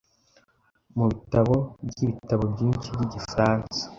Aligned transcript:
Mubitabo 0.95 1.55
byibitabo 1.89 2.43
byinshi 2.53 2.87
byigifaransa. 2.93 3.81